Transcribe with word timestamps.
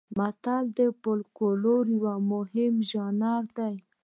متل 0.17 0.63
د 0.77 0.79
فولکلور 1.01 1.83
یو 2.01 2.07
مهم 2.31 2.73
ژانر 2.89 3.43
دی 3.57 3.75